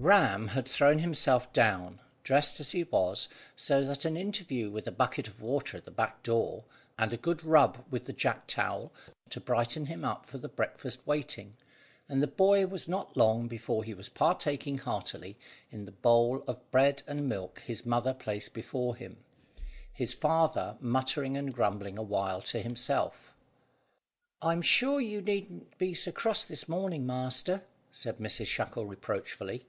Ram 0.00 0.46
had 0.50 0.68
thrown 0.68 1.00
himself 1.00 1.52
down, 1.52 1.98
dressed 2.22 2.60
as 2.60 2.70
he 2.70 2.84
was, 2.84 3.28
so 3.56 3.84
that 3.84 4.04
an 4.04 4.16
interview 4.16 4.70
with 4.70 4.86
a 4.86 4.92
bucket 4.92 5.26
of 5.26 5.40
water 5.42 5.76
at 5.78 5.86
the 5.86 5.90
back 5.90 6.22
door, 6.22 6.66
and 6.96 7.12
a 7.12 7.16
good 7.16 7.42
rub 7.42 7.84
with 7.90 8.04
the 8.06 8.12
jack 8.12 8.46
towel, 8.46 8.92
were 8.92 8.92
sufficient 9.02 9.30
to 9.30 9.40
brighten 9.40 9.86
him 9.86 10.04
up 10.04 10.24
for 10.24 10.38
the 10.38 10.48
breakfast 10.48 11.04
waiting, 11.04 11.56
and 12.08 12.22
the 12.22 12.28
boy 12.28 12.64
was 12.64 12.86
not 12.86 13.16
long 13.16 13.48
before 13.48 13.82
he 13.82 13.92
was 13.92 14.08
partaking 14.08 14.78
heartily 14.78 15.36
of 15.72 15.84
the 15.84 15.90
bowl 15.90 16.44
of 16.46 16.70
bread 16.70 17.02
and 17.08 17.28
milk 17.28 17.58
his 17.66 17.84
mother 17.84 18.14
placed 18.14 18.54
before 18.54 18.94
him, 18.94 19.24
his 19.92 20.14
father 20.14 20.76
muttering 20.78 21.36
and 21.36 21.52
grumbling 21.52 21.96
the 21.96 22.02
while 22.02 22.40
to 22.40 22.60
himself. 22.62 23.32
"I'm 24.40 24.62
sure 24.62 25.00
you 25.00 25.20
needn't 25.22 25.76
be 25.76 25.92
so 25.92 26.12
cross 26.12 26.44
this 26.44 26.68
morning, 26.68 27.04
master," 27.04 27.64
said 27.90 28.18
Mrs 28.18 28.46
Shackle 28.46 28.86
reproachfully. 28.86 29.66